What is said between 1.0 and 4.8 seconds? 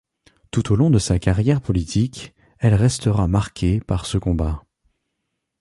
carrière politique, elle restera marquée par ce combat.